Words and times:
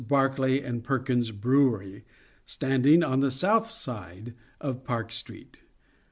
Barclay 0.07 0.59
and 0.63 0.83
Perkins' 0.83 1.29
Brewery, 1.29 2.05
standing 2.47 3.03
on 3.03 3.19
the 3.19 3.29
south 3.29 3.69
side 3.69 4.33
of 4.59 4.83
Park 4.83 5.11
Street. 5.11 5.61